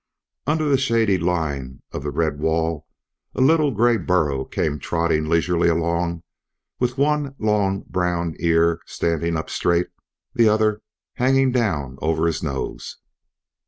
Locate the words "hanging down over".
11.13-12.25